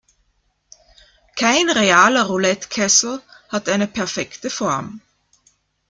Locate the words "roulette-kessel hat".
2.23-3.69